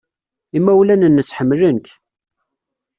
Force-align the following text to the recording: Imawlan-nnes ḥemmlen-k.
Imawlan-nnes 0.57 1.29
ḥemmlen-k. 1.37 1.87